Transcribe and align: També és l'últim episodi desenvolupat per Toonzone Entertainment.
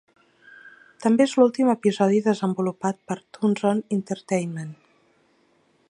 També 1.03 1.27
és 1.29 1.35
l'últim 1.41 1.69
episodi 1.73 2.23
desenvolupat 2.29 2.99
per 3.11 3.19
Toonzone 3.39 3.87
Entertainment. 3.99 4.75